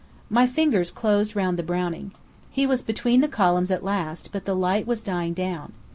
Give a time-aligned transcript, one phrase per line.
[0.31, 2.13] My fingers closed round the Browning.
[2.49, 5.73] He was between the columns at last, but the light was dying down.